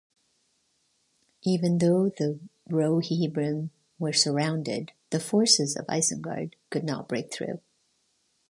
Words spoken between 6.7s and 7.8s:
could not break through.